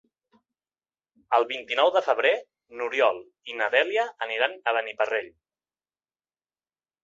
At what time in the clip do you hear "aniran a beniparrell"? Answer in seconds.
4.29-5.33